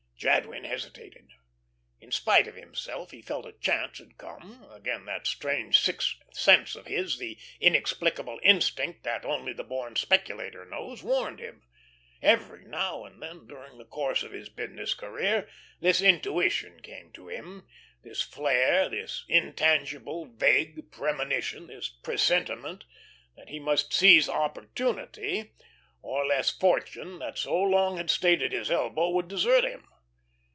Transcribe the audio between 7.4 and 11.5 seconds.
inexplicable instinct, that only the born speculator knows, warned